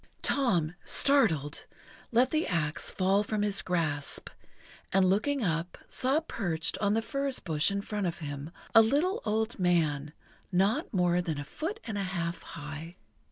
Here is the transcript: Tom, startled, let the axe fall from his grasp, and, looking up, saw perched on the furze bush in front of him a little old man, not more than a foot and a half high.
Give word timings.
Tom, 0.23 0.73
startled, 0.83 1.67
let 2.11 2.31
the 2.31 2.47
axe 2.47 2.89
fall 2.89 3.21
from 3.21 3.43
his 3.43 3.61
grasp, 3.61 4.31
and, 4.91 5.05
looking 5.05 5.43
up, 5.43 5.77
saw 5.87 6.19
perched 6.21 6.75
on 6.79 6.95
the 6.95 7.03
furze 7.03 7.37
bush 7.39 7.69
in 7.69 7.83
front 7.83 8.07
of 8.07 8.17
him 8.17 8.49
a 8.73 8.81
little 8.81 9.21
old 9.25 9.59
man, 9.59 10.11
not 10.51 10.91
more 10.91 11.21
than 11.21 11.39
a 11.39 11.43
foot 11.43 11.79
and 11.83 11.99
a 11.99 12.03
half 12.15 12.41
high. 12.41 12.95